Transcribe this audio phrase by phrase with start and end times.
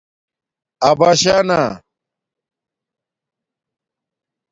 [0.89, 1.61] اَباشݳنہ